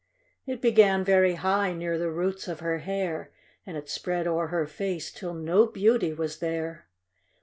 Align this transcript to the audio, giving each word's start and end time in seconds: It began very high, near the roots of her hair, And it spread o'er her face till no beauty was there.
It 0.47 0.63
began 0.63 1.03
very 1.03 1.35
high, 1.35 1.73
near 1.73 1.95
the 1.99 2.09
roots 2.09 2.47
of 2.47 2.59
her 2.59 2.79
hair, 2.79 3.31
And 3.67 3.77
it 3.77 3.87
spread 3.87 4.25
o'er 4.25 4.47
her 4.47 4.65
face 4.65 5.11
till 5.11 5.35
no 5.35 5.67
beauty 5.67 6.11
was 6.11 6.39
there. 6.39 6.87